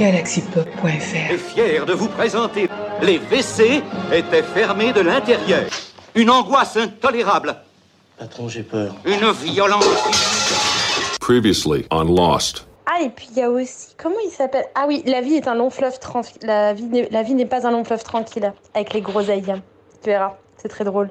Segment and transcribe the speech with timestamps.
[0.00, 1.30] galaxypop.fr.
[1.30, 2.70] est fier de vous présenter.
[3.02, 5.64] Les WC étaient fermés de l'intérieur.
[6.14, 7.54] Une angoisse intolérable.
[8.18, 8.94] Patron, j'ai peur.
[9.04, 9.84] Une violence.
[11.20, 12.66] Previously on Lost.
[12.86, 13.88] Ah, et puis il y a aussi.
[13.98, 14.64] Comment il s'appelle?
[14.74, 16.38] Ah oui, la vie est un long fleuve tranquille.
[16.44, 18.54] La vie n'est la vie n'est pas un long fleuve tranquille.
[18.74, 19.44] Avec les groseilles.
[20.02, 21.10] Tu verras, c'est très drôle.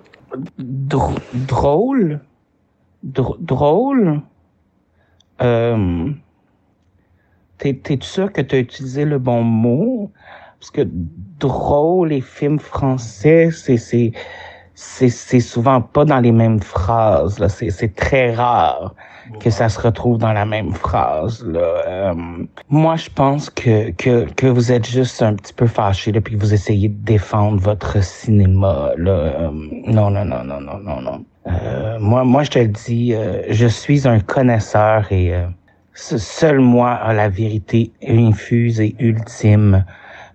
[0.60, 2.22] Dr- drôle?
[3.06, 4.22] Dr- Drôle?
[5.42, 6.10] Euh,
[7.60, 10.12] T'es sûr que tu as utilisé le bon mot?
[10.60, 10.82] Parce que
[11.40, 14.12] drôle et film français, c'est c'est
[14.76, 17.40] c'est c'est souvent pas dans les mêmes phrases.
[17.40, 17.50] là.
[17.50, 18.96] C'est c'est très rare
[19.40, 21.46] que ça se retrouve dans la même phrase.
[21.46, 21.60] Là.
[21.60, 22.14] Euh,
[22.70, 26.40] moi, je pense que, que, que vous êtes juste un petit peu fâché depuis que
[26.40, 28.92] vous essayez de défendre votre cinéma.
[28.98, 29.12] Là.
[29.12, 29.52] Euh,
[29.86, 31.26] non, non, non, non, non, non, non.
[31.48, 35.46] Euh, moi, moi, je te le dis, euh, je suis un connaisseur et euh,
[36.18, 39.86] seul moi a la vérité infuse et ultime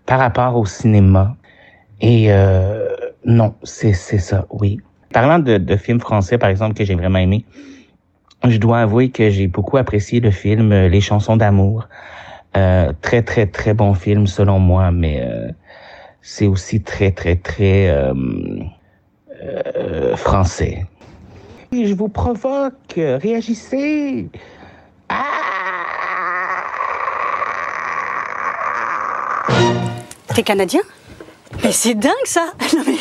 [0.06, 1.36] par rapport au cinéma.
[2.00, 2.88] Et euh,
[3.24, 4.80] non, c'est ça, oui.
[5.12, 7.44] Parlant de, de films français, par exemple, que j'ai vraiment aimé,
[8.46, 11.88] je dois avouer que j'ai beaucoup apprécié le film euh, Les chansons d'amour.
[12.56, 15.50] Euh, très, très, très bon film selon moi, mais euh,
[16.22, 18.14] c'est aussi très, très, très euh,
[19.42, 20.86] euh, français.
[21.72, 24.28] Je vous provoque, réagissez.
[30.34, 30.80] T'es canadien
[31.62, 32.46] Mais c'est dingue ça
[32.76, 32.96] Non mais,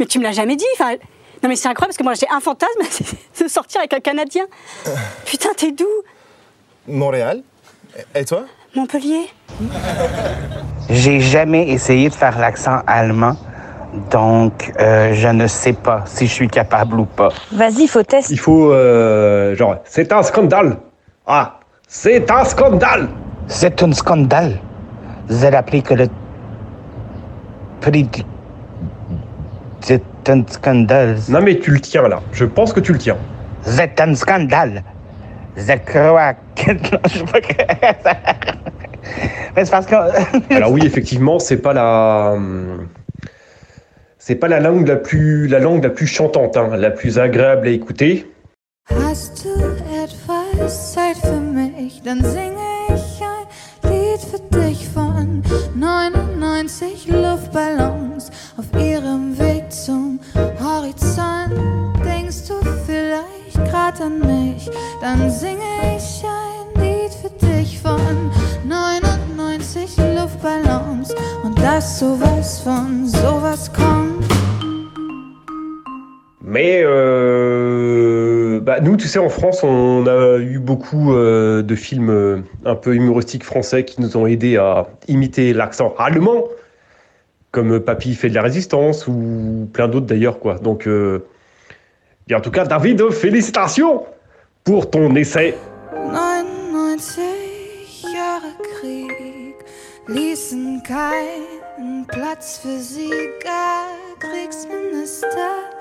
[0.00, 0.94] mais tu me l'as jamais dit enfin,
[1.42, 4.44] Non mais c'est incroyable parce que moi j'ai un fantasme, de sortir avec un Canadien.
[5.24, 5.86] Putain, t'es d'où
[6.88, 7.42] Montréal.
[8.14, 8.44] Et toi?
[8.74, 9.28] Montpellier
[10.90, 13.36] J'ai jamais essayé de faire l'accent allemand,
[14.10, 17.28] donc euh, je ne sais pas si je suis capable ou pas.
[17.52, 18.32] Vas-y, faut tester.
[18.32, 20.78] Il faut, euh, genre, c'est un scandale.
[21.26, 23.08] Ah, c'est un scandale.
[23.46, 24.58] C'est un scandale.
[25.28, 26.08] Vous avez appris que le
[27.82, 28.22] prix du...
[29.80, 31.16] C'est un scandale.
[31.28, 32.20] Non mais tu le tiens là.
[32.32, 33.16] Je pense que tu le tiens.
[33.62, 34.82] C'est un scandale.
[35.56, 36.70] Je crois que...
[36.92, 38.52] Non, je sais pas que-
[39.56, 39.94] Mais c'est parce que...
[40.54, 42.86] Alors oui, effectivement, c'est pas la, hum,
[44.18, 47.66] c'est pas la langue la plus, la langue la plus chantante, hein, la plus agréable
[47.66, 48.26] à écouter.
[48.90, 49.50] Hast du
[50.04, 55.42] etwas Zeit für mich, dann singe ich ein Lied für dich von
[56.62, 60.20] 99 Luftballons auf ihrem Weg zum
[60.62, 61.52] Horizont.
[62.04, 62.54] Denkst du
[62.86, 64.70] vielleicht grad an mich,
[65.00, 68.30] dann singe ich ein Lied für dich von
[68.64, 71.12] 99 Luftballons
[71.42, 74.24] und das sowas von sowas kommt.
[76.54, 82.42] Euh, bah, nous, tu sais, en France, on a eu beaucoup euh, de films euh,
[82.64, 86.44] un peu humoristiques français qui nous ont aidés à imiter l'accent allemand,
[87.50, 90.58] comme Papy fait de la résistance ou plein d'autres d'ailleurs, quoi.
[90.58, 91.26] Donc, euh,
[92.32, 94.04] en tout cas, David, félicitations
[94.64, 95.54] pour ton essai.
[95.92, 97.10] 99
[98.14, 98.42] Jahre
[98.80, 99.54] Krieg
[100.08, 102.72] ließen keinen Platz für.
[104.22, 105.72] Kriegsminister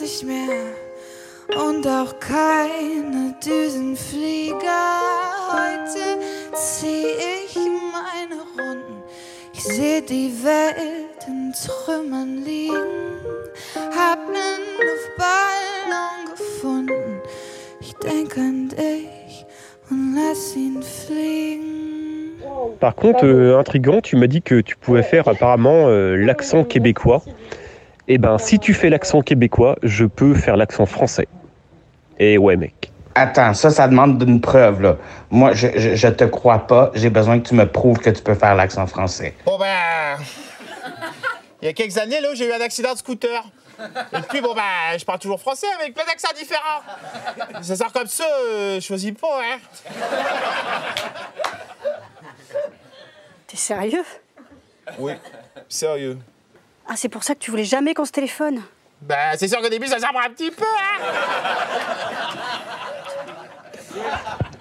[0.00, 0.85] nicht mehr
[1.54, 4.56] und auch keine Düsenflieger.
[5.52, 6.20] Heute
[6.54, 7.06] zieh
[7.44, 9.02] ich meine Runden.
[9.52, 12.74] Ich seh die Welt in Trümmern liegen.
[13.96, 17.22] Hab nen Luftballon gefunden.
[17.80, 19.46] Ich denk an dich
[19.90, 21.76] und lass ihn fliegen.
[22.80, 27.22] Par contre, euh, intriguant, tu m'as dit que tu pouvais faire apparemment euh, l'accent québécois.
[28.08, 31.26] Eh ben, si tu fais l'accent québécois, je peux faire l'accent français.
[32.18, 32.92] Et ouais, mec.
[33.14, 34.96] Attends, ça, ça demande une preuve, là.
[35.30, 36.90] Moi, je, je, je te crois pas.
[36.94, 39.34] J'ai besoin que tu me prouves que tu peux faire l'accent français.
[39.44, 40.18] Bon ben.
[41.62, 43.42] Il y a quelques années, là, j'ai eu un accident de scooter.
[43.80, 47.62] Et puis, bon ben, je parle toujours français avec plein d'accents différents.
[47.62, 49.58] Ça sort comme ça, euh, je choisis pas, hein.
[53.46, 54.04] T'es sérieux?
[54.98, 55.14] Oui,
[55.68, 56.18] sérieux.
[56.88, 58.60] Ah, c'est pour ça que tu voulais jamais qu'on se téléphone
[59.02, 61.04] Ben, c'est sûr qu'au début, ça chambre un petit peu, hein.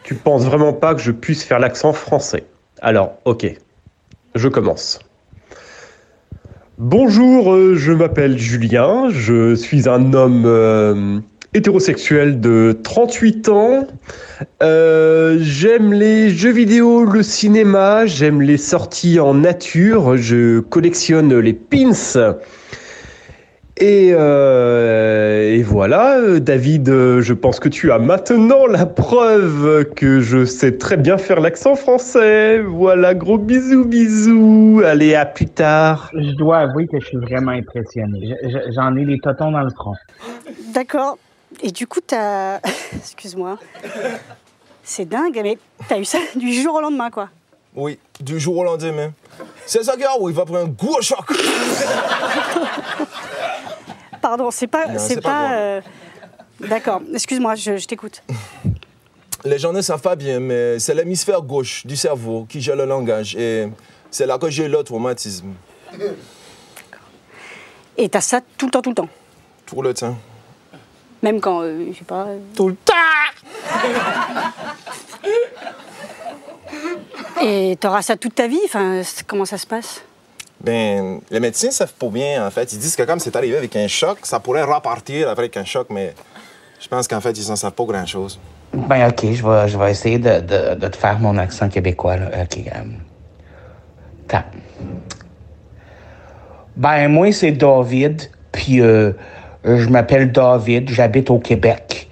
[0.04, 2.46] Tu penses vraiment pas que je puisse faire l'accent français
[2.82, 3.46] Alors, ok.
[4.34, 5.00] Je commence.
[6.78, 11.20] Bonjour, euh, je m'appelle Julien, je suis un homme euh,
[11.56, 13.88] hétérosexuel de 38 ans.
[14.62, 21.54] Euh, j'aime les jeux vidéo, le cinéma, j'aime les sorties en nature, je collectionne les
[21.54, 21.92] pins.
[23.78, 30.22] Et, euh, et voilà, euh, David, je pense que tu as maintenant la preuve que
[30.22, 32.60] je sais très bien faire l'accent français.
[32.62, 34.82] Voilà, gros bisous, bisous.
[34.86, 36.10] Allez, à plus tard.
[36.14, 38.36] Je dois avouer que je suis vraiment impressionné.
[38.44, 39.94] Je- je- J'en ai les totons dans le front.
[40.74, 41.18] D'accord.
[41.62, 42.60] Et du coup, t'as.
[42.96, 43.58] Excuse-moi.
[44.84, 45.58] C'est dingue, mais
[45.88, 47.30] t'as eu ça du jour au lendemain, quoi.
[47.76, 49.12] Oui, du jour au lendemain.
[49.66, 51.26] C'est ça, gars, où il va prendre un gros choc.
[54.22, 54.98] Pardon, c'est pas.
[54.98, 55.82] C'est pas euh,
[56.60, 58.24] D'accord, excuse-moi, je, je t'écoute.
[59.44, 62.86] Les gens ne savent pas bien, mais c'est l'hémisphère gauche du cerveau qui gère le
[62.86, 63.36] langage.
[63.36, 63.68] Et
[64.10, 65.54] c'est là que j'ai le traumatisme.
[67.98, 69.10] Et t'as ça tout le temps, tout le temps.
[69.66, 70.16] Tout le temps.
[71.26, 72.28] Même quand, euh, je sais pas.
[72.28, 72.94] euh, Tout le temps
[77.42, 80.04] Et t'auras ça toute ta vie Enfin, comment ça se passe?
[80.62, 82.72] Ben, les médecins savent pas bien, en fait.
[82.74, 85.88] Ils disent que comme c'est arrivé avec un choc, ça pourrait repartir avec un choc,
[85.90, 86.14] mais
[86.80, 88.40] je pense qu'en fait, ils n'en savent pas grand-chose.
[88.72, 92.18] Ben, OK, je vais, je vais essayer de, de, de te faire mon accent québécois,
[92.18, 92.30] là.
[92.44, 92.60] OK.
[94.30, 94.44] Attends.
[96.76, 99.12] Ben, moi, c'est David, puis euh,
[99.66, 102.08] je m'appelle David, j'habite au Québec.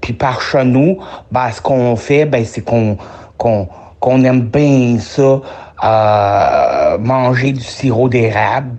[0.00, 0.98] Puis par chez nous,
[1.30, 2.96] ben, ce qu'on fait, ben, c'est qu'on
[3.38, 3.68] qu'on
[4.00, 5.40] qu'on aime bien ça,
[5.84, 8.76] euh, manger du sirop d'érable,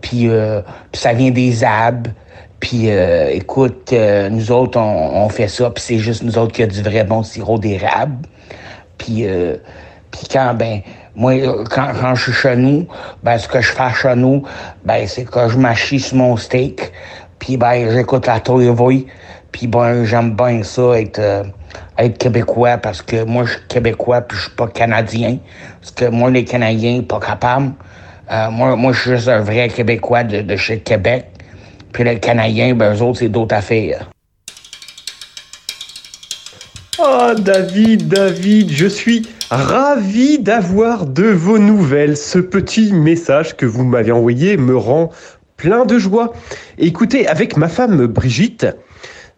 [0.00, 2.10] puis euh, ça vient des arbres.
[2.60, 6.52] Puis euh, écoute, euh, nous autres, on, on fait ça, puis c'est juste nous autres
[6.52, 8.26] qui a du vrai bon sirop d'érable.
[8.98, 9.56] Puis, euh,
[10.12, 10.80] puis quand, ben,
[11.16, 11.34] moi,
[11.68, 12.86] quand, quand je suis chez nous,
[13.24, 14.44] ben, ce que je fais chez nous,
[14.84, 16.92] ben, c'est que je m'achisse mon steak,
[17.42, 18.72] puis ben, j'écoute la Toy
[19.50, 21.42] puis ben, j'aime bien ça, être, euh,
[21.98, 25.38] être québécois, parce que moi, je suis québécois, puis je suis pas canadien.
[25.80, 27.72] Parce que moi, les Canadiens, pas capables.
[28.30, 31.26] Euh, moi, moi, je suis juste un vrai Québécois de, de chez Québec.
[31.92, 34.08] Puis les Canadiens, ben, eux autres, c'est d'autres affaires.
[37.00, 42.16] Oh David, David, je suis ravi d'avoir de vos nouvelles.
[42.16, 45.10] Ce petit message que vous m'avez envoyé me rend
[45.62, 46.32] plein de joie.
[46.76, 48.66] Écoutez, avec ma femme Brigitte,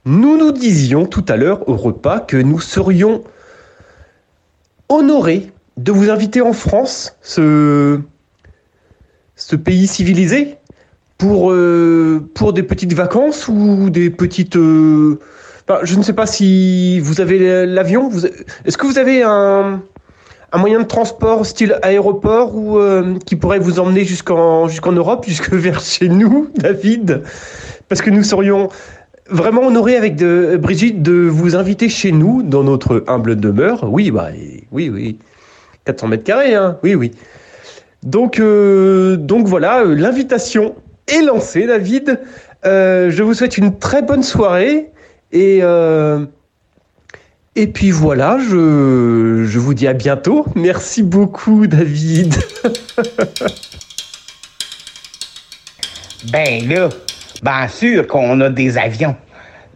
[0.06, 3.22] nous nous disions tout à l'heure au repas que nous serions
[4.88, 8.00] honorés de vous inviter en France, ce,
[9.36, 10.56] ce pays civilisé,
[11.18, 14.56] pour, euh, des petites vacances ou des petites...
[14.56, 15.18] euh,
[15.82, 18.10] je ne sais pas si vous avez l'avion.
[18.64, 19.82] Est-ce que vous avez un,
[20.54, 25.52] un moyen de transport style aéroport ou euh, qui pourrait vous emmener jusqu'en Europe, jusque
[25.52, 27.22] vers chez nous, David?
[27.88, 28.68] Parce que nous serions
[29.28, 33.90] vraiment honorés avec Brigitte de vous inviter chez nous dans notre humble demeure.
[33.90, 34.28] Oui, bah
[34.70, 35.18] oui, oui,
[35.86, 36.78] 400 mètres carrés, hein.
[36.84, 37.10] Oui, oui.
[38.04, 40.76] Donc, euh, donc voilà, euh, l'invitation
[41.08, 42.20] est lancée, David.
[42.64, 44.92] Je vous souhaite une très bonne soirée
[45.32, 45.62] et
[47.56, 50.44] et puis voilà, je, je vous dis à bientôt.
[50.56, 52.34] Merci beaucoup, David.
[56.32, 56.88] Ben là,
[57.42, 59.14] bien sûr qu'on a des avions.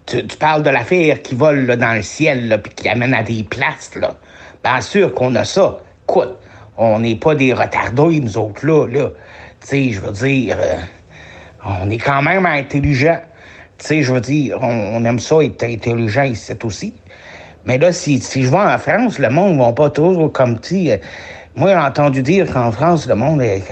[0.06, 3.44] Tu, parles de l'affaire qui vole là, dans le ciel, puis qui amène à des
[3.44, 4.16] places, là.
[4.64, 5.78] Bien sûr qu'on a ça.
[6.08, 6.36] Écoute,
[6.78, 9.10] on n'est pas des retardés, nous autres, là, là.
[9.60, 10.76] Tu sais, je veux dire, euh,
[11.64, 13.20] on est quand même intelligents.
[13.76, 16.94] Tu sais, je veux dire, on, on aime ça être intelligent ici aussi.
[17.68, 20.58] Mais là, si, si je vais en France, le monde ne va pas toujours comme
[20.72, 20.96] euh,
[21.54, 23.62] moi, j'ai entendu dire qu'en France, le monde est.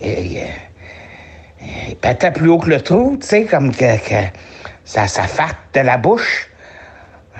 [0.00, 0.48] est-
[2.02, 4.16] est- plus haut que le trou, tu sais, comme que, que
[4.84, 6.48] ça, ça farte de la bouche.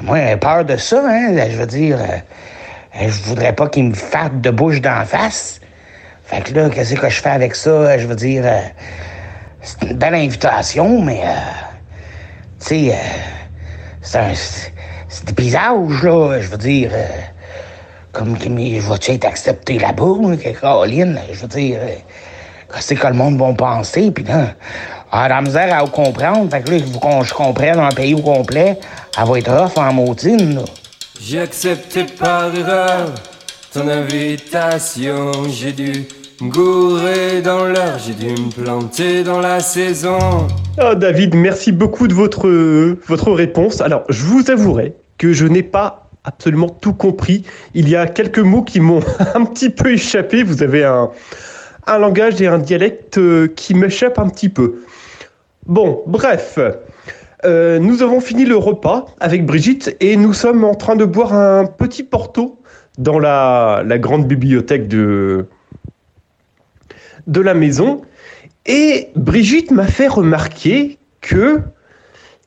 [0.00, 1.34] Moi, j'ai peur de ça, hein.
[1.50, 5.60] Je veux dire, euh, je voudrais pas qu'il me farte de bouche d'en face.
[6.24, 7.98] Fait que là, qu'est-ce que je fais avec ça?
[7.98, 8.60] Je veux dire, euh,
[9.60, 11.34] c'est une belle invitation, mais, euh,
[12.60, 12.94] tu sais, euh,
[14.02, 14.32] c'est un.
[15.08, 16.40] C'est- des paysages, là.
[16.40, 17.06] Je veux dire, euh,
[18.12, 21.20] comme, mais vas-tu être accepté là-bas, que Caroline?
[21.32, 21.94] Je veux dire, euh,
[22.74, 24.10] qu'est-ce que le monde va penser?
[24.10, 24.54] Puis là,
[25.12, 26.50] elle la misère à comprendre.
[26.50, 28.78] Fait que là, qu'on je comprenne un pays au complet.
[29.18, 30.62] Elle va être rough en maudine, là.
[31.20, 33.12] J'ai accepté par erreur
[33.72, 35.32] ton invitation.
[35.50, 36.06] J'ai dû
[36.40, 40.18] me gourer dans l'heure, j'ai dû me planter dans la saison.
[40.80, 42.48] Oh, David, merci beaucoup de votre,
[43.08, 43.80] votre réponse.
[43.80, 47.44] Alors, je vous avouerai que je n'ai pas absolument tout compris.
[47.74, 49.00] Il y a quelques mots qui m'ont
[49.34, 50.42] un petit peu échappé.
[50.44, 51.10] Vous avez un,
[51.86, 54.82] un langage et un dialecte euh, qui m'échappent un petit peu.
[55.66, 56.58] Bon, bref.
[57.44, 61.34] Euh, nous avons fini le repas avec Brigitte et nous sommes en train de boire
[61.34, 62.60] un petit porto
[62.96, 65.46] dans la, la grande bibliothèque de,
[67.28, 68.02] de la maison.
[68.66, 71.60] Et Brigitte m'a fait remarquer que,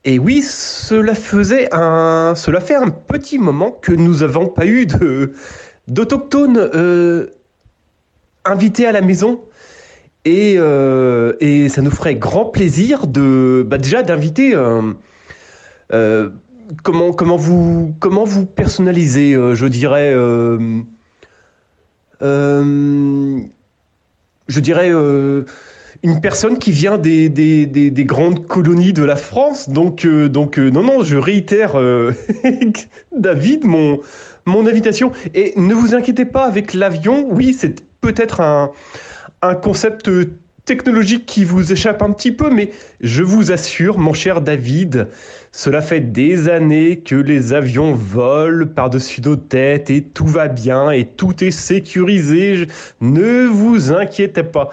[0.04, 4.86] et oui, cela faisait un, cela fait un petit moment que nous n'avons pas eu
[4.86, 5.32] de
[5.88, 7.28] d'autochtones euh,
[8.46, 9.42] invités à la maison.
[10.26, 14.54] Et, euh, et ça nous ferait grand plaisir de, bah déjà d'inviter.
[14.56, 16.30] euh,
[16.84, 20.14] comment comment vous comment vous personnalisez, je dirais.
[24.52, 25.46] Je dirais, euh,
[26.04, 29.70] une personne qui vient des, des, des, des grandes colonies de la France.
[29.70, 31.80] Donc, euh, donc euh, non, non, je réitère,
[33.18, 34.00] David, mon,
[34.46, 35.12] mon invitation.
[35.34, 37.28] Et ne vous inquiétez pas avec l'avion.
[37.30, 38.72] Oui, c'est peut-être un,
[39.42, 40.10] un concept
[40.76, 45.10] technologique qui vous échappe un petit peu, mais je vous assure, mon cher David,
[45.52, 50.90] cela fait des années que les avions volent par-dessus nos têtes et tout va bien
[50.92, 52.68] et tout est sécurisé.
[53.02, 54.70] Ne vous inquiétez pas.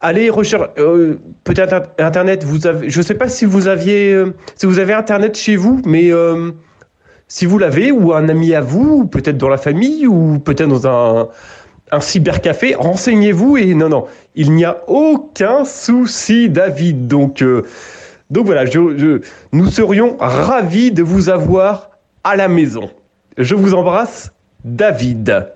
[0.00, 2.44] Allez rechercher euh, peut-être int- internet.
[2.44, 5.56] Vous avez, je ne sais pas si vous aviez, euh, si vous avez internet chez
[5.56, 6.52] vous, mais euh,
[7.26, 10.68] si vous l'avez ou un ami à vous, ou peut-être dans la famille ou peut-être
[10.68, 11.28] dans un
[11.92, 17.06] un cybercafé, renseignez-vous et non, non, il n'y a aucun souci, David.
[17.06, 17.66] Donc, euh,
[18.30, 19.20] donc voilà, je-
[19.52, 21.90] nous serions ravis de vous avoir
[22.24, 22.90] à la maison.
[23.36, 24.32] Je vous embrasse,
[24.64, 25.48] David.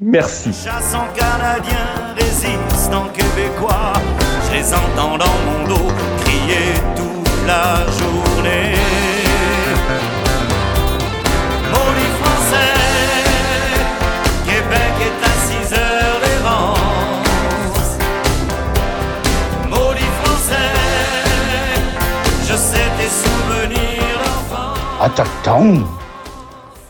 [0.00, 0.50] Merci.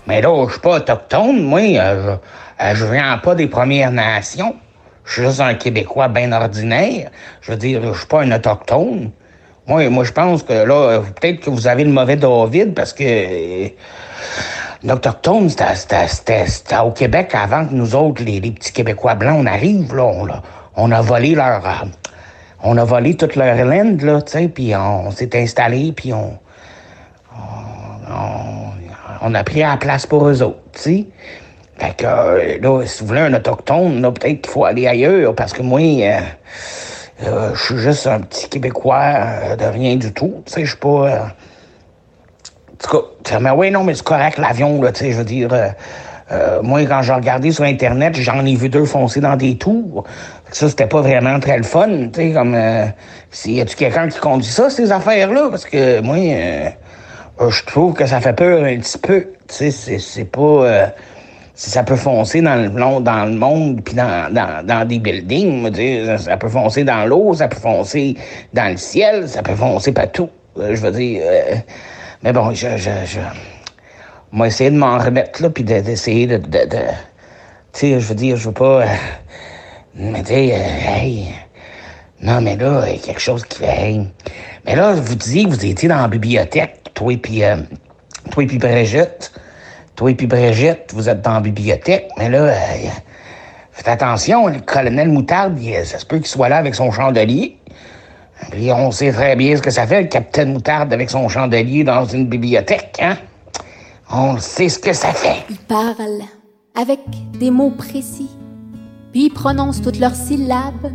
[0.07, 1.61] Mais là, je suis pas autochtone, moi.
[1.61, 2.17] euh,
[2.59, 4.57] je, euh, je viens pas des Premières Nations.
[5.05, 7.11] Je suis juste un Québécois bien ordinaire.
[7.41, 9.11] Je veux dire, je suis pas un autochtone.
[9.67, 12.93] Moi, moi je pense que là, euh, peut-être que vous avez le mauvais David parce
[12.93, 13.69] que
[14.83, 20.43] l'Autochtone, c'était- au Québec avant que nous autres, les, petits Québécois blancs, on arrive, là.
[20.77, 21.63] On, a- volé leur...
[22.63, 26.39] on a volé toute leur land, là, tu sais, puis on, s'est installé, puis on
[28.11, 31.07] a pris la place pour eux autres, tu.
[31.81, 35.55] Fait que, euh, là, si vous voulez un autochtone, peut-être qu'il faut aller ailleurs, parce
[35.55, 36.21] que moi, euh,
[37.25, 40.79] euh, je suis juste un petit Québécois de rien du tout, tu sais, je suis
[40.79, 41.33] pas...
[42.93, 45.49] en mais oui, non, mais c'est correct, l'avion, là, tu sais, je veux dire...
[46.63, 50.05] moi, quand j'ai regardé sur Internet, j'en ai vu deux foncer dans des tours.
[50.53, 52.59] Ça, c'était pas vraiment très le fun, tu sais, comme...
[53.31, 55.49] Si, y a-tu quelqu'un qui conduit ça, ces affaires-là?
[55.49, 56.17] Parce que, moi...
[56.19, 56.69] euh,
[57.49, 59.27] je trouve que ça fait peur un petit peu.
[59.49, 60.41] Tu sais, c'est, pas.
[60.41, 60.87] euh,
[61.55, 62.69] si ça peut foncer dans le,
[63.01, 67.49] dans le monde, puis dans, dans, dans des buildings, ça peut foncer dans l'eau, ça
[67.49, 68.17] peut foncer
[68.53, 70.29] dans le ciel, ça peut foncer partout.
[70.59, 71.23] Euh, je veux dire.
[71.25, 71.57] euh,
[72.23, 72.77] mais bon, je.
[72.77, 73.21] je, je
[74.33, 76.37] moi, essayer de m'en remettre là, puis de- d'essayer de.
[76.37, 76.77] de, de-
[77.73, 78.83] tu sais, je veux dire, je veux pas.
[78.83, 78.87] euh,
[79.95, 81.29] mais tu sais, euh, hey.
[82.23, 84.07] Non, mais là, il y a quelque chose qui hey.
[84.67, 87.43] Mais là, vous disiez que vous étiez dans la bibliothèque, toi et puis.
[87.43, 87.57] euh,
[88.31, 89.33] puis Brigitte.
[89.97, 92.39] Toi puis Brigitte, vous êtes dans la bibliothèque, mais là.
[92.39, 92.55] euh,
[93.73, 97.57] faites attention, le colonel Moutarde, ça se peut qu'il soit là avec son chandelier.
[98.51, 101.85] Puis on sait très bien ce que ça fait, le capitaine Moutarde avec son chandelier
[101.85, 103.17] dans une bibliothèque, hein?
[104.13, 105.45] On sait ce que ça fait.
[105.49, 106.25] Ils parlent
[106.79, 107.01] avec
[107.39, 108.31] des mots précis,
[109.13, 110.93] puis ils prononcent toutes leurs syllabes.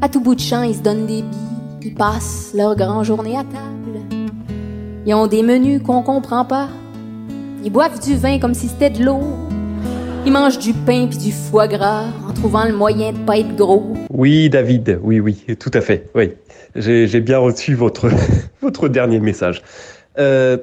[0.00, 3.36] À tout bout de champ, ils se donnent des billes, ils passent leur grand journée
[3.36, 4.03] à table.
[5.06, 6.70] Ils ont des menus qu'on comprend pas.
[7.62, 9.20] Ils boivent du vin comme si c'était de l'eau.
[10.24, 13.54] Ils mangent du pain puis du foie gras en trouvant le moyen de pas être
[13.54, 13.92] gros.
[14.08, 16.08] Oui, David, oui, oui, tout à fait.
[16.14, 16.32] Oui,
[16.74, 17.74] j'ai bien reçu
[18.62, 19.62] votre, dernier message.
[20.18, 20.56] Euh,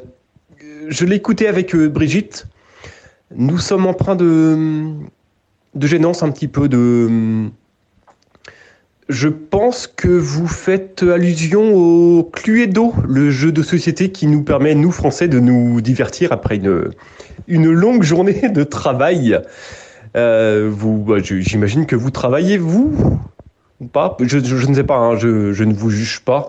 [0.87, 2.47] je écouté avec euh, Brigitte.
[3.35, 4.87] Nous sommes empreints de,
[5.75, 7.51] de gênance un petit peu de.
[9.11, 14.73] Je pense que vous faites allusion au Cluedo, le jeu de société qui nous permet,
[14.73, 19.37] nous Français, de nous divertir après une, longue journée de travail.
[20.15, 23.19] Euh, vous, bah, j'imagine que vous travaillez, vous
[23.81, 24.15] ou pas?
[24.21, 26.47] Je, ne sais pas, hein, je, ne vous juge pas.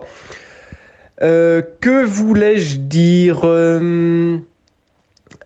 [1.21, 4.37] Euh, que voulais-je dire Euh,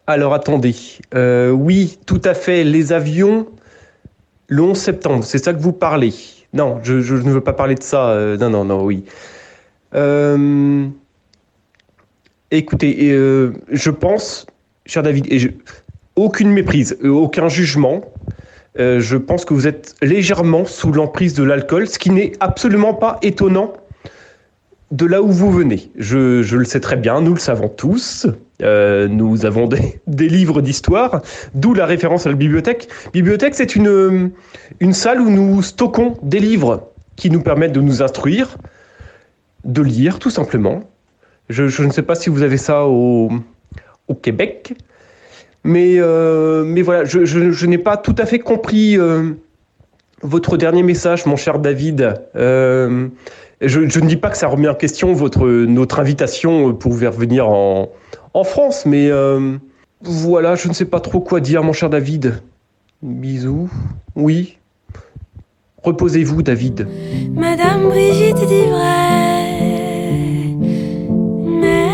[0.06, 0.76] Alors attendez.
[1.16, 3.48] Oui, tout à fait, les avions,
[4.50, 6.14] le 11 septembre, c'est ça que vous parlez
[6.54, 8.10] Non, je, ne veux pas parler de ça.
[8.10, 9.04] euh, non, non, non, oui.
[9.96, 10.88] Euh,
[12.52, 14.46] écoutez, euh, je pense,
[14.86, 15.28] cher David,
[16.16, 18.02] aucune méprise, aucun jugement.
[18.80, 23.18] Je pense que vous êtes légèrement sous l'emprise de l'alcool, ce qui n'est absolument pas
[23.24, 23.74] étonnant
[24.92, 25.92] de là où vous venez.
[25.98, 28.28] Je le sais très bien, nous le savons tous.
[28.64, 29.68] Euh, nous avons
[30.08, 31.22] des, livres d'histoire,
[31.54, 32.88] d'où la référence à la bibliothèque.
[33.14, 34.32] Bibliothèque, c'est une,
[34.80, 38.58] une salle où nous stockons des livres qui nous permettent de nous instruire,
[39.64, 40.82] de lire tout simplement.
[41.50, 43.30] Je, ne sais pas si vous avez ça au,
[44.22, 44.74] Québec,
[45.64, 49.32] mais, euh, voilà, je, n'ai pas tout à fait compris euh,
[50.22, 52.14] votre dernier message, mon cher David.
[52.36, 53.08] Euh,
[53.62, 57.50] je, ne dis pas que ça remet en question notre invitation pour vous faire venir
[57.50, 57.90] en,
[58.34, 59.58] en France, mais euh,
[60.02, 62.42] voilà, je ne sais pas trop quoi dire, mon cher David.
[63.02, 63.70] Bisous.
[64.16, 64.58] Oui.
[65.84, 66.88] Reposez-vous, David.
[67.34, 69.56] Madame Brigitte dit vrai,
[71.62, 71.88] mais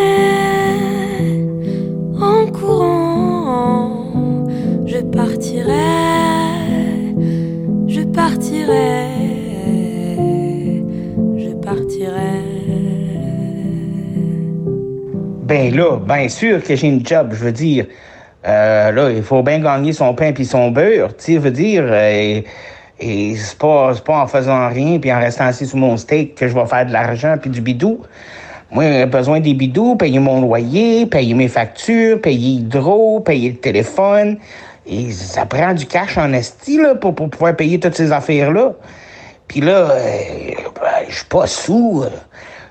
[2.20, 3.92] en courant,
[4.86, 5.76] je partirai,
[7.88, 9.13] je partirai,
[15.44, 17.86] Ben là, bien sûr que j'ai une job, je veux dire.
[18.46, 21.84] Euh, là, il faut bien gagner son pain puis son beurre, tu sais, veux dire.
[21.86, 22.42] euh,
[23.00, 26.48] et c'est pas, pas en faisant rien puis en restant assis sur mon steak que
[26.48, 28.00] je vais faire de l'argent puis du bidou.
[28.72, 33.58] Moi, j'ai besoin des bidous, payer mon loyer, payer mes factures, payer Hydro, payer le
[33.58, 34.38] téléphone.
[34.86, 38.74] Et ça prend du cash en esti, là, pour, pouvoir payer toutes ces affaires-là.
[39.50, 40.08] Puis là, euh,
[40.82, 42.06] ben, je suis pas sous.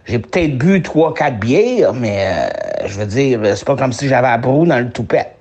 [0.07, 4.09] J'ai peut-être bu trois, quatre bières, mais euh, je veux dire, c'est pas comme si
[4.09, 5.37] j'avais la broue dans le toupette.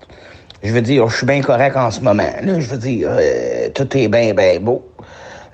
[0.64, 2.30] Je veux dire, je suis bien correct en ce moment.
[2.44, 4.86] Là, je veux dire, euh, tout est bien, bien beau.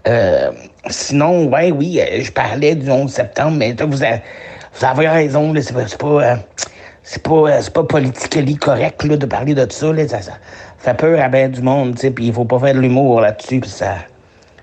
[0.07, 0.51] Euh,
[0.89, 4.21] sinon, ouais, oui, euh, je parlais du 11 septembre, mais vous, avez,
[4.73, 6.35] vous avez raison, c'est pas, c'est pas, euh,
[7.29, 10.33] euh, c'est pas politiquement correct là, de parler de ça, là, ça, ça
[10.79, 13.95] fait peur à bien du monde, puis il faut pas faire de l'humour là-dessus, ça,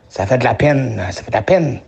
[0.09, 1.81] ça fait de la peine, ça fait de la peine.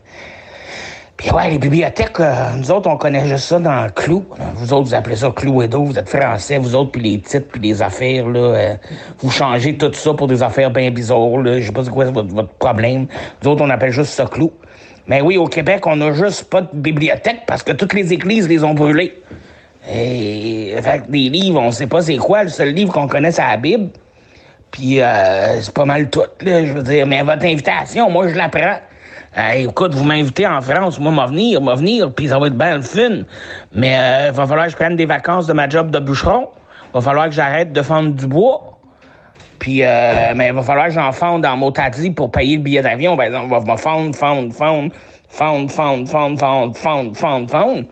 [1.16, 4.26] Puis ouais, les bibliothèques, euh, nous autres, on connaît juste ça dans clou.
[4.54, 7.20] Vous autres, vous appelez ça clou et d'eau, vous êtes français, vous autres, puis les
[7.20, 8.74] titres, puis les affaires, là, euh,
[9.20, 11.58] vous changez tout ça pour des affaires bien bizarres, là.
[11.58, 13.06] Je sais pas c'est quoi votre, votre problème.
[13.42, 14.52] Nous autres, on appelle juste ça clou.
[15.06, 18.46] Mais oui, au Québec, on n'a juste pas de bibliothèque parce que toutes les églises
[18.48, 19.14] les ont brûlées.
[19.90, 22.42] Et, fait que des livres, on sait pas c'est quoi.
[22.42, 23.90] Le seul livre qu'on connaît, c'est la Bible.
[24.72, 27.06] Puis euh, c'est pas mal tout, là, je veux dire.
[27.06, 28.78] Mais votre invitation, moi, je la prends.
[29.54, 32.76] Écoute, vous m'invitez en France, moi, m'en venir, m'en venir, puis ça va être bien
[32.76, 33.24] le fun.
[33.74, 36.48] Mais euh, va falloir que je prenne des vacances de ma job de bûcheron.
[36.94, 38.78] Va falloir que j'arrête de fendre du bois.
[39.58, 42.80] Puis, euh, mais il va falloir que j'en fonde dans Motadi pour payer le billet
[42.80, 43.14] d'avion.
[43.14, 44.94] Ben, on va fondre, fondre, fondre,
[45.28, 47.84] fondre, fondre, fondre, fondre, fondre, fondre, fondre.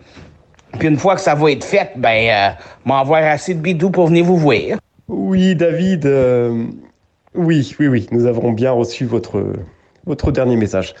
[0.79, 2.49] Puis une fois que ça va être fait, ben, euh,
[2.85, 4.79] m'envoie assez de bidou pour venir vous voir.
[5.07, 6.07] Oui, David.
[6.07, 6.65] euh,
[7.35, 8.07] oui, oui, oui.
[8.11, 9.43] Nous avons bien reçu votre,
[10.07, 10.95] votre dernier message.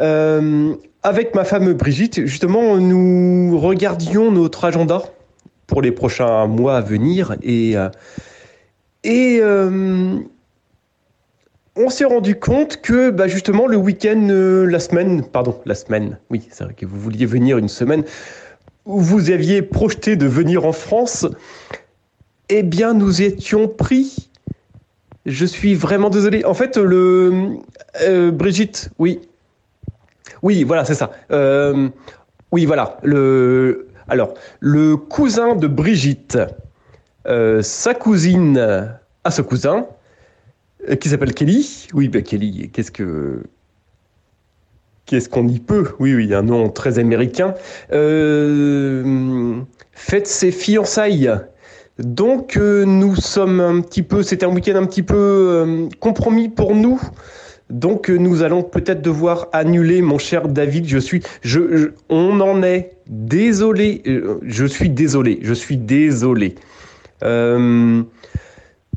[0.00, 5.02] Euh, avec ma femme Brigitte, justement, nous regardions notre agenda
[5.66, 7.88] pour les prochains mois à venir et, euh,
[9.02, 10.18] et euh,
[11.76, 14.28] on s'est rendu compte que bah, justement le week-end,
[14.68, 18.04] la semaine, pardon, la semaine, oui, c'est vrai que vous vouliez venir une semaine,
[18.86, 21.26] où vous aviez projeté de venir en France,
[22.48, 24.30] eh bien nous étions pris.
[25.26, 26.44] Je suis vraiment désolé.
[26.44, 27.58] En fait, le
[28.30, 29.20] Brigitte, oui,
[30.44, 31.10] oui, voilà, c'est ça.
[31.32, 31.88] Euh,
[32.52, 32.98] oui, voilà.
[34.08, 36.38] Alors le cousin de Brigitte,
[37.26, 39.86] euh, sa cousine à ce cousin,
[40.88, 41.88] euh, qui s'appelle Kelly.
[41.94, 43.42] Oui, ben Kelly, qu'est-ce que
[45.06, 45.92] Qu'est-ce qu'on y peut?
[45.98, 47.54] Oui, oui, un nom très américain.
[49.92, 51.30] Fête ses fiançailles.
[51.98, 57.00] Donc nous sommes un petit peu, c'était un week-end un petit peu compromis pour nous.
[57.70, 60.86] Donc euh, nous allons peut-être devoir annuler, mon cher David.
[60.86, 64.02] Je suis, je, on en est désolé.
[64.06, 65.38] Euh, Je suis désolé.
[65.42, 66.54] Je suis désolé.
[67.22, 68.02] Euh,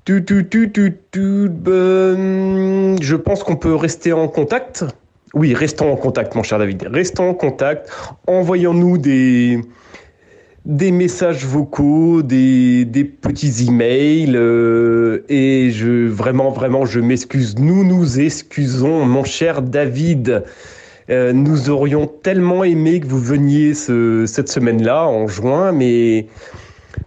[0.06, 4.86] tu, tu, tu, tu, tu, ben, je pense qu'on peut rester en contact.
[5.34, 6.88] Oui, restons en contact, mon cher David.
[6.92, 7.90] Restons en contact.
[8.28, 9.62] Envoyons-nous des,
[10.68, 14.34] des messages vocaux, des, des petits emails.
[14.36, 17.58] euh, et je, vraiment, vraiment, je m'excuse.
[17.58, 20.44] Nous nous excusons, mon cher David.
[21.10, 26.28] Euh, nous aurions tellement aimé que vous veniez ce- cette semaine-là, en juin, mais,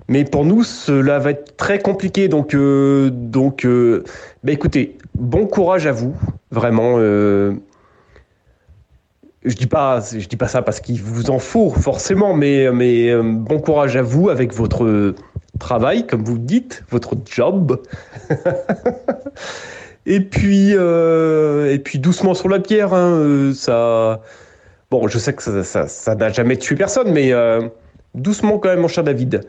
[0.09, 2.29] mais pour nous, cela va être très compliqué.
[2.29, 4.03] Donc, euh, donc euh,
[4.43, 6.15] bah écoutez, bon courage à vous,
[6.51, 6.95] vraiment.
[9.45, 13.11] Je dis pas, je dis pas ça parce qu'il vous en faut forcément, mais, mais
[13.11, 15.15] euh, bon courage à vous avec votre
[15.59, 17.81] travail, comme vous dites, votre job.
[20.07, 24.23] Et puis, euh, et puis doucement sur la pierre, hein, euh, ça.
[24.91, 27.33] Bon, je sais que ça, ça, n'a jamais tué personne, mais
[28.15, 29.43] doucement quand même, mon cher David.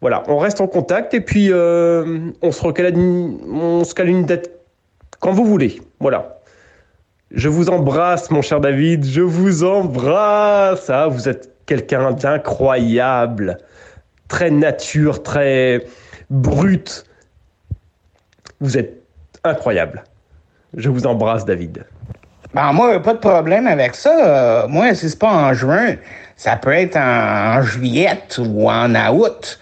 [0.00, 4.50] Voilà, on reste en contact et puis on se recale, une date
[5.20, 5.80] quand vous voulez.
[6.00, 6.40] Voilà.
[7.34, 9.04] Je vous embrasse, mon cher David.
[9.04, 10.88] Je vous embrasse.
[10.88, 13.58] Ah, vous êtes quelqu'un d'incroyable,
[14.28, 15.84] très nature, très
[16.30, 17.04] brut.
[18.60, 19.02] Vous êtes
[19.42, 20.04] incroyable.
[20.76, 21.84] Je vous embrasse, David.
[22.54, 24.64] Ben, moi, pas de problème avec ça.
[24.64, 25.96] Euh, moi, si c'est pas en juin,
[26.36, 29.58] ça peut être en, en juillet ou en août.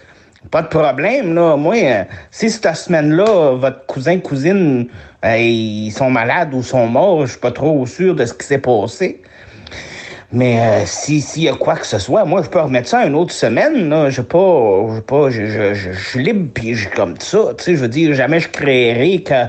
[0.51, 1.55] Pas de problème, là.
[1.55, 4.87] Moi, euh, si cette semaine-là, votre cousin, cousine,
[5.25, 8.45] euh, ils sont malades ou sont morts, je suis pas trop sûr de ce qui
[8.45, 9.21] s'est passé.
[10.31, 13.05] Mais euh, si s'il y a quoi que ce soit, moi, je peux remettre ça
[13.05, 14.09] une autre semaine.
[14.09, 17.53] Je pas, je pas, je, je, je, je libre puis je comme ça.
[17.57, 19.45] Tu sais, je veux dire, jamais je créerai que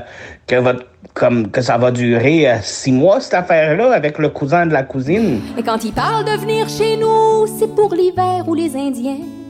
[0.47, 4.73] que votre comme que ça va durer six mois cette affaire-là avec le cousin de
[4.73, 5.41] la cousine.
[5.57, 9.44] Et quand ils parlent de venir chez nous, c'est pour l'hiver ou les Indiens.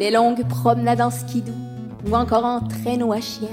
[0.00, 1.52] Les longues promenades en skidoo
[2.08, 3.50] ou encore en traîneau à chien.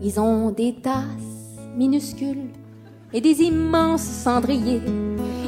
[0.00, 2.48] Ils ont des tasses minuscules
[3.12, 4.80] et des immenses cendriers.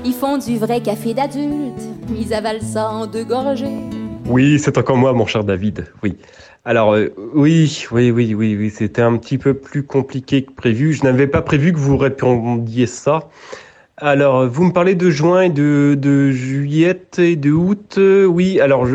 [0.04, 1.80] Ils font du vrai café d'adulte,
[2.14, 3.78] ils avalent ça en deux gorgées.
[4.26, 5.86] Oui, c'est encore moi, mon cher David.
[6.02, 6.18] Oui.
[6.66, 10.92] Alors, euh, oui, oui, oui, oui, oui, c'était un petit peu plus compliqué que prévu.
[10.92, 13.30] Je n'avais pas prévu que vous répondiez ça.
[13.96, 17.94] Alors, euh, vous me parlez de juin et de, de juillet et de août.
[17.98, 18.86] Euh, Oui, alors.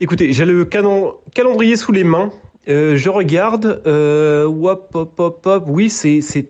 [0.00, 2.32] Écoutez, j'ai le calendrier sous les mains.
[2.68, 3.82] Euh, je regarde.
[3.86, 5.64] Hop, hop, hop.
[5.68, 6.48] Oui, c'est, c'est,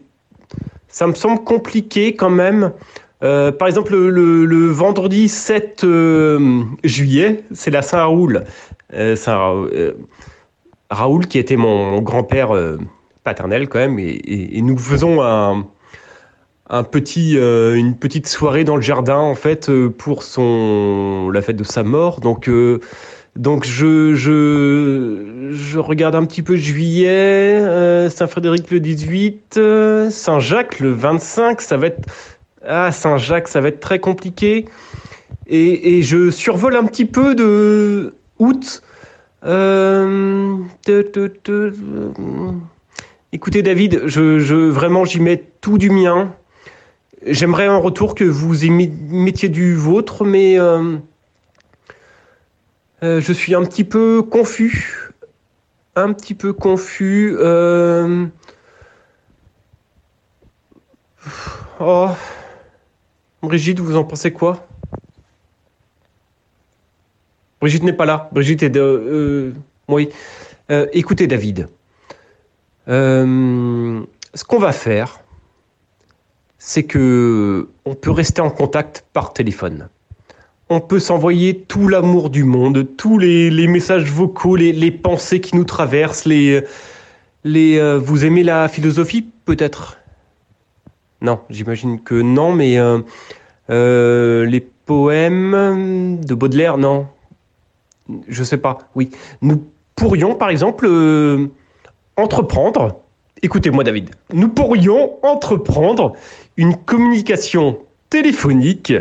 [0.88, 2.72] ça me semble compliqué quand même.
[3.20, 8.44] Par exemple, le, vendredi 7 euh, juillet, c'est la Saint-Raoul.
[9.14, 9.66] Saint
[10.90, 12.52] Raoul, qui était mon, grand-père
[13.24, 15.66] paternel quand même, et nous faisons un,
[16.68, 21.42] un petit, euh, une petite soirée dans le jardin en fait euh, pour son la
[21.42, 22.20] fête de sa mort.
[22.20, 22.80] Donc euh,
[23.36, 30.90] donc je, je je regarde un petit peu juillet, Saint-Frédéric le 18, euh, Saint-Jacques le
[30.90, 31.60] 25.
[31.60, 32.08] Ça va être
[32.66, 34.66] ah Saint-Jacques, ça va être très compliqué.
[35.46, 38.82] Et, et je survole un petit peu de août.
[39.42, 41.72] Te- te- te-
[43.32, 46.34] Écoutez David, je, je vraiment j'y mets tout du mien.
[47.26, 50.96] J'aimerais en retour que vous y met- mettiez du vôtre, mais euh,
[53.02, 55.10] euh, je suis un petit peu confus.
[55.96, 57.34] Un petit peu confus.
[57.38, 58.26] euh,
[61.80, 62.08] Oh.
[63.42, 64.66] Brigitte, vous en pensez quoi?
[67.60, 68.28] Brigitte n'est pas là.
[68.32, 69.52] Brigitte est de.
[69.88, 70.08] oui.
[70.92, 71.68] Écoutez, David.
[72.86, 75.18] Ce qu'on va faire,
[76.66, 79.88] c'est que on peut rester en contact par téléphone.
[80.68, 85.62] On peut s'envoyer tout l'amour du monde, tous les, messages vocaux, les, pensées qui nous
[85.62, 86.64] traversent, les,
[87.44, 87.78] les.
[87.78, 89.98] euh, vous aimez la philosophie, peut-être?
[91.22, 92.98] Non, j'imagine que non, mais euh,
[93.70, 97.06] euh, les poèmes de Baudelaire, non.
[98.26, 98.78] Je sais pas.
[98.96, 100.88] Oui, nous pourrions, par exemple,
[102.16, 102.96] entreprendre.
[103.42, 104.10] Écoutez-moi, David.
[104.32, 106.14] Nous pourrions entreprendre
[106.56, 107.78] une communication
[108.10, 108.92] téléphonique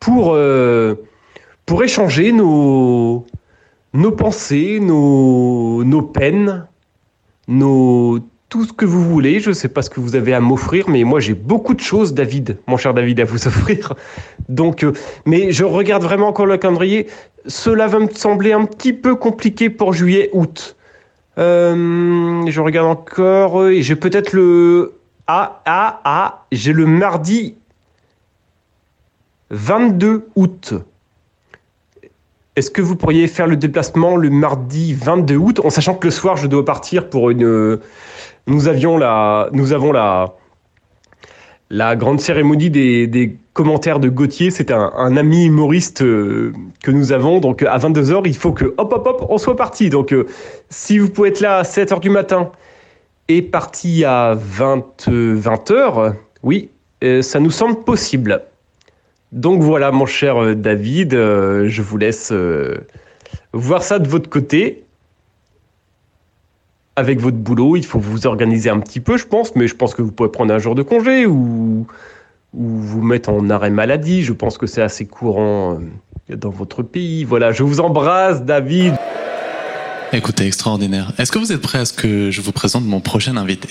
[0.00, 0.94] pour, euh,
[1.66, 3.26] pour échanger nos,
[3.94, 6.66] nos pensées, nos, nos peines,
[7.48, 9.40] nos, tout ce que vous voulez.
[9.40, 11.80] Je ne sais pas ce que vous avez à m'offrir, mais moi j'ai beaucoup de
[11.80, 13.94] choses, David, mon cher David, à vous offrir.
[14.48, 14.92] Donc, euh,
[15.26, 17.06] mais je regarde vraiment encore le calendrier.
[17.46, 20.76] Cela va me sembler un petit peu compliqué pour juillet, août.
[21.38, 24.97] Euh, je regarde encore et j'ai peut-être le
[25.28, 27.54] ah ah ah j'ai le mardi
[29.50, 30.74] 22 août.
[32.56, 36.10] Est-ce que vous pourriez faire le déplacement le mardi 22 août, en sachant que le
[36.10, 37.78] soir je dois partir pour une.
[38.46, 40.34] Nous avions la, nous avons la,
[41.68, 44.50] la grande cérémonie des, des commentaires de Gauthier.
[44.50, 47.38] C'est un, un ami humoriste euh, que nous avons.
[47.38, 49.90] Donc à 22 h il faut que hop hop hop on soit parti.
[49.90, 50.26] Donc euh,
[50.70, 52.50] si vous pouvez être là à 7 h du matin
[53.28, 56.70] et parti à 20 20 h oui,
[57.04, 58.42] euh, ça nous semble possible.
[59.32, 62.78] Donc voilà, mon cher euh, David, euh, je vous laisse euh,
[63.52, 64.84] voir ça de votre côté.
[66.96, 69.94] Avec votre boulot, il faut vous organiser un petit peu, je pense, mais je pense
[69.94, 71.86] que vous pouvez prendre un jour de congé ou,
[72.54, 74.22] ou vous mettre en arrêt maladie.
[74.22, 75.78] Je pense que c'est assez courant
[76.30, 77.24] euh, dans votre pays.
[77.24, 78.94] Voilà, je vous embrasse, David.
[80.12, 81.12] Écoutez, extraordinaire.
[81.18, 83.68] Est-ce que vous êtes prêt à ce que je vous présente mon prochain invité?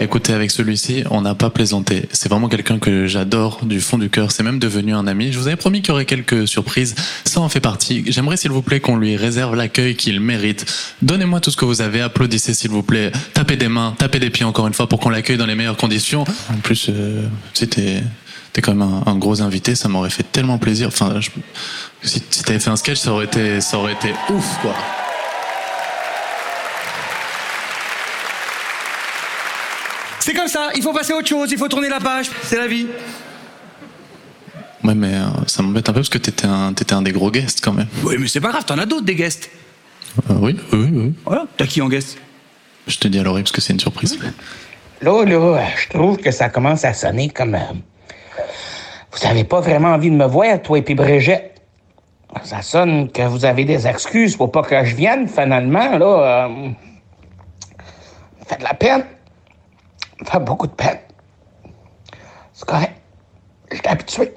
[0.00, 2.08] Écoutez, avec celui-ci, on n'a pas plaisanté.
[2.12, 4.30] C'est vraiment quelqu'un que j'adore du fond du cœur.
[4.30, 5.32] C'est même devenu un ami.
[5.32, 6.94] Je vous avais promis qu'il y aurait quelques surprises.
[7.24, 8.04] Ça en fait partie.
[8.08, 10.66] J'aimerais, s'il vous plaît, qu'on lui réserve l'accueil qu'il mérite.
[11.00, 12.02] Donnez-moi tout ce que vous avez.
[12.02, 13.10] Applaudissez, s'il vous plaît.
[13.32, 15.78] Tapez des mains, tapez des pieds encore une fois pour qu'on l'accueille dans les meilleures
[15.78, 16.24] conditions.
[16.52, 17.22] En plus, euh,
[17.54, 18.02] c'était,
[18.56, 19.74] t'es quand même un, un gros invité.
[19.74, 20.88] Ça m'aurait fait tellement plaisir.
[20.88, 21.28] Enfin, je-
[22.02, 24.74] si, si t'avais fait un sketch, ça aurait été, ça aurait été ouf, quoi.
[30.20, 32.56] C'est comme ça, il faut passer à autre chose, il faut tourner la page, c'est
[32.56, 32.86] la vie.
[34.82, 37.30] Ouais, mais euh, ça m'embête un peu parce que t'étais un, t'étais un des gros
[37.30, 37.86] guests quand même.
[38.02, 39.50] Oui, mais c'est pas grave, t'en as d'autres des guests.
[40.30, 41.14] Euh, oui, oui, oui.
[41.26, 42.16] Voilà, t'as qui en guest?
[42.86, 44.18] Je te dis à l'oreille parce que c'est une surprise.
[45.02, 47.54] Là, là, je trouve que ça commence à sonner comme.
[47.54, 47.58] euh,
[49.12, 51.52] vous avez pas vraiment envie de me voir, toi et puis Brigitte.
[52.42, 56.46] Ça sonne que vous avez des excuses pour pas que je vienne, finalement, là.
[56.48, 56.68] euh,
[58.46, 59.04] fait de la peine.
[60.24, 60.98] Fait beaucoup de peine.
[62.52, 62.92] C'est correct.
[63.70, 64.34] Je suis habitué.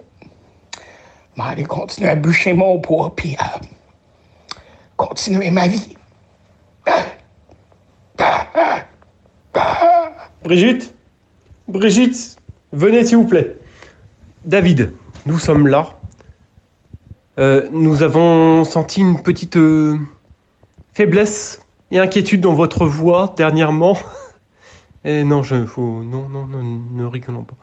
[1.35, 3.65] Je vais aller continuer à bûcher mon poids, puis euh,
[4.97, 5.95] continuer ma vie.
[10.43, 10.95] Brigitte?
[11.67, 12.37] Brigitte,
[12.71, 13.58] venez s'il vous plaît.
[14.45, 14.93] David,
[15.25, 15.99] nous sommes là.
[17.39, 19.97] Euh, nous avons senti une petite euh,
[20.93, 23.97] faiblesse et inquiétude dans votre voix dernièrement.
[25.05, 27.55] Et non, je faut non non non ne rigolons pas.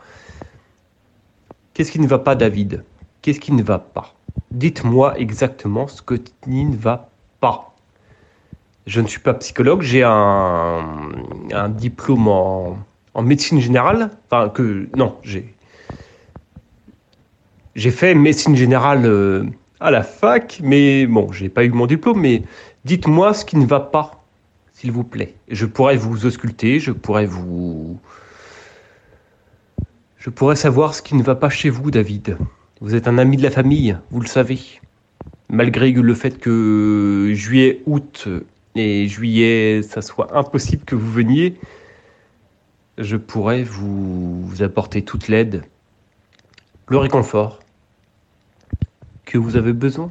[1.75, 2.85] Qu'est-ce qui ne va pas, David?
[3.21, 4.15] Qu'est-ce qui ne va pas?
[4.51, 7.11] Dites-moi exactement ce qui ne va
[7.41, 7.75] pas.
[8.87, 11.11] Je ne suis pas psychologue, j'ai un,
[11.53, 12.79] un diplôme en,
[13.13, 14.11] en médecine générale.
[14.31, 14.89] Enfin, que.
[14.97, 15.56] Non, j'ai.
[17.77, 19.45] J'ai fait médecine générale euh,
[19.81, 22.21] à la fac, mais bon, j'ai pas eu mon diplôme.
[22.21, 22.43] Mais
[22.87, 24.25] dites-moi ce qui ne va pas,
[24.73, 25.35] s'il vous plaît.
[25.49, 28.01] Je pourrais vous ausculter, je pourrais vous.
[30.17, 32.39] Je pourrais savoir ce qui ne va pas chez vous, David.
[32.81, 34.59] Vous êtes un ami de la famille, vous le savez.
[35.51, 38.27] Malgré le fait que juillet, août
[38.75, 41.59] et juillet, ça soit impossible que vous veniez,
[42.97, 45.63] je pourrais vous, vous apporter toute l'aide,
[46.89, 47.61] le réconfort
[49.27, 50.11] que vous avez besoin.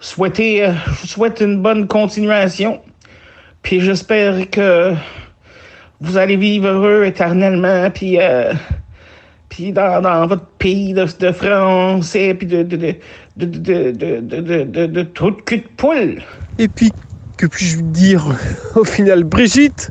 [0.00, 0.70] souhaiter,
[1.04, 2.80] souhaite une bonne continuation.
[3.62, 4.94] Puis, j'espère que
[6.00, 7.90] vous allez vivre heureux éternellement.
[7.90, 8.18] Puis,
[9.72, 12.94] dans, votre pays de, de français, puis de, de,
[13.36, 13.46] de,
[14.86, 16.22] de, trou de cul de poule.
[16.58, 16.92] Et puis,
[17.36, 18.24] que puis-je dire
[18.76, 19.90] au final, Brigitte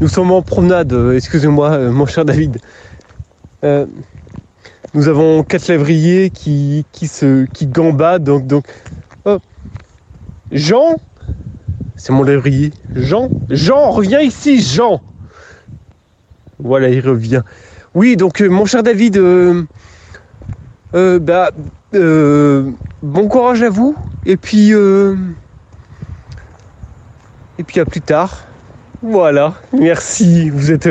[0.00, 2.58] Nous sommes en promenade, excusez-moi, mon cher David
[4.94, 8.66] nous avons quatre lévriers qui, qui, gambadent, donc.
[10.52, 11.00] Jean
[11.96, 12.70] C'est mon lévrier.
[12.94, 15.02] Jean Jean, reviens ici, Jean
[16.60, 17.42] Voilà, il revient.
[17.94, 19.64] Oui, donc, euh, mon cher David, euh,
[20.94, 21.50] euh, bah,
[23.02, 23.96] bon courage à vous.
[24.26, 24.70] Et puis.
[24.70, 25.14] et
[27.64, 28.44] puis à plus tard.
[29.02, 30.88] Voilà, merci, vous êtes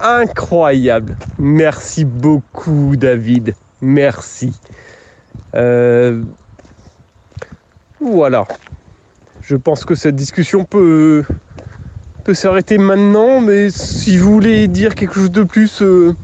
[0.00, 1.16] incroyable.
[1.38, 4.52] Merci beaucoup David, merci.
[5.54, 6.22] Euh,
[8.00, 8.46] voilà,
[9.42, 11.24] je pense que cette discussion peut,
[12.24, 16.14] peut s'arrêter maintenant, mais si vous voulez dire quelque chose de plus, euh,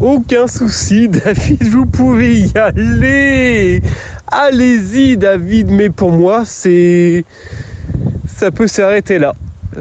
[0.00, 3.82] aucun souci David, vous pouvez y aller.
[4.26, 7.24] Allez-y David, mais pour moi c'est
[8.26, 9.34] ça peut s'arrêter là.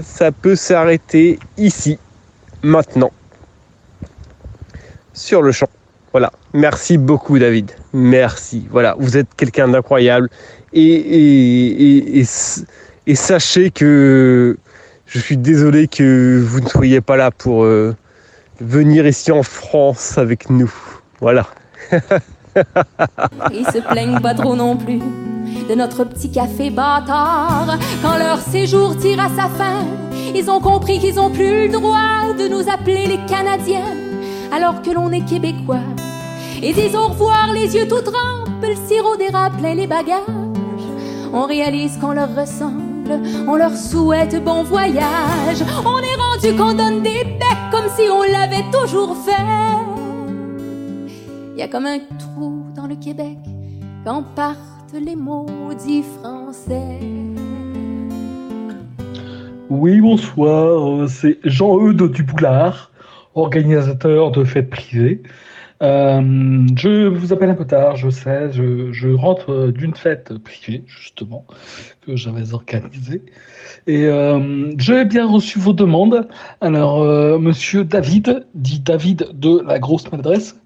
[0.04, 1.98] Ça peut s'arrêter ici,
[2.64, 3.12] maintenant.
[5.16, 5.68] Sur le champ.
[6.12, 6.32] Voilà.
[6.54, 7.72] Merci beaucoup, David.
[7.94, 8.68] Merci.
[8.70, 8.96] Voilà.
[9.00, 10.30] Vous êtes quelqu'un d'incroyable.
[10.74, 12.24] Et,
[13.14, 14.58] sachez que
[15.06, 17.96] je suis désolé que vous ne soyez pas là pour euh,
[18.62, 20.72] venir ici en France avec nous.
[21.20, 21.48] Voilà.
[23.52, 25.00] Ils se plaignent pas trop non plus
[25.70, 27.78] de notre petit café bâtard.
[28.02, 29.86] Quand leur séjour tire à sa fin,
[30.34, 33.86] ils ont compris qu'ils ont plus le droit de nous appeler les Canadiens,
[34.56, 35.82] alors que l'on est Québécois.
[36.64, 40.22] Et disent au revoir les yeux tout trempes, le sirop d'érable les bagages.
[41.34, 45.62] On réalise qu'on leur ressemble, on leur souhaite bon voyage.
[45.86, 49.34] On est rendu qu'on donne des becs comme si on l'avait toujours fait.
[51.54, 53.38] Il y a comme un trou dans le Québec
[54.06, 57.00] quand partent les maudits Français.
[59.70, 62.92] Oui, bonsoir, c'est Jean-Eudes Duboulard,
[63.36, 65.22] organisateur de fêtes privées.
[65.84, 70.84] Euh, je vous appelle un peu tard, je sais, je, je rentre d'une fête privée,
[70.88, 71.46] justement,
[72.06, 73.22] que j'avais organisée.
[73.88, 76.28] Et euh, j'ai bien reçu vos demandes.
[76.62, 80.60] Alors, euh, monsieur David, dit David de la grosse maladresse,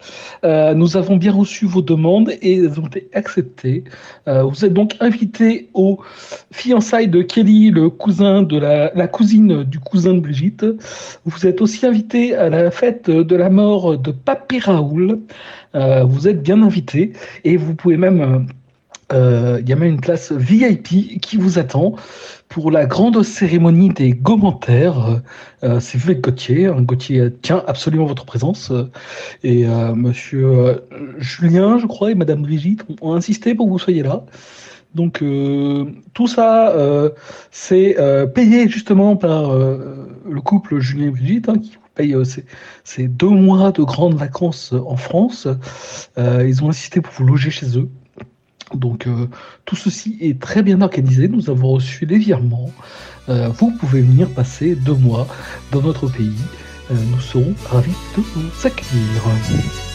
[0.43, 3.84] euh, nous avons bien reçu vos demandes et elles ont été acceptées.
[4.28, 5.99] Euh, vous êtes donc invité au
[6.52, 10.65] fiançailles de Kelly, le cousin de la, cousine du cousin de Brigitte.
[11.25, 15.19] Vous êtes aussi invité à la fête de la mort de Papy Raoul.
[15.75, 18.47] Euh, vous êtes bien invité et vous pouvez même
[19.12, 21.95] il y a même une place VIP qui vous attend
[22.50, 25.22] pour la grande cérémonie des commentaires.
[25.63, 26.69] Euh, c'est et Gauthier.
[26.80, 28.72] Gauthier tient absolument votre présence.
[28.72, 28.89] euh,
[29.43, 30.76] et euh, monsieur euh,
[31.19, 34.24] Julien, je crois, et madame Brigitte ont, insisté pour que vous soyez là.
[34.95, 37.12] Donc euh, tout ça, euh,
[37.52, 42.24] c'est euh, payé justement par euh, le couple Julien et Brigitte, hein, qui euh,
[42.84, 45.48] ces deux mois de grandes vacances en France.
[46.17, 47.89] Euh, ils ont insisté pour vous loger chez eux.
[48.74, 49.28] Donc euh,
[49.66, 51.28] tout ceci est très bien organisé.
[51.28, 52.72] Nous avons reçu les virements.
[53.30, 55.28] Euh, vous pouvez venir passer deux mois
[55.72, 56.32] dans notre pays.
[56.92, 59.88] Euh, nous serons ravis de vous accueillir.